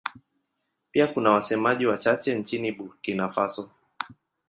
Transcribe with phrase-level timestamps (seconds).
[0.91, 3.71] Pia kuna wasemaji wachache nchini Burkina Faso.